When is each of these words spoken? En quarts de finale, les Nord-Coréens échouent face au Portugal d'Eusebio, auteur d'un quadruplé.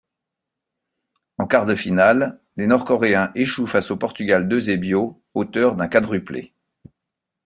En 1.37 1.45
quarts 1.45 1.67
de 1.67 1.75
finale, 1.75 2.41
les 2.57 2.65
Nord-Coréens 2.65 3.31
échouent 3.35 3.67
face 3.67 3.91
au 3.91 3.97
Portugal 3.97 4.47
d'Eusebio, 4.47 5.21
auteur 5.35 5.75
d'un 5.75 5.87
quadruplé. 5.87 6.55